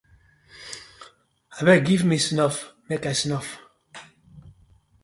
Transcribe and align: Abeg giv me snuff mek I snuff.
Abeg 1.57 1.81
giv 1.87 2.01
me 2.07 2.17
snuff 2.27 2.57
mek 2.87 3.03
I 3.11 3.15
snuff. 3.21 3.47